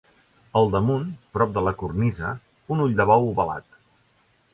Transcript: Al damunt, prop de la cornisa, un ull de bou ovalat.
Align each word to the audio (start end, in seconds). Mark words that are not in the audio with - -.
Al 0.59 0.69
damunt, 0.75 1.03
prop 1.37 1.51
de 1.57 1.63
la 1.65 1.73
cornisa, 1.81 2.31
un 2.77 2.81
ull 2.87 2.97
de 3.01 3.07
bou 3.13 3.29
ovalat. 3.35 3.79